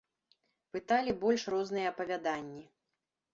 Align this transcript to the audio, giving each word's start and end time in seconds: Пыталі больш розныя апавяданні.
Пыталі 0.77 1.13
больш 1.25 1.45
розныя 1.55 1.93
апавяданні. 1.93 2.65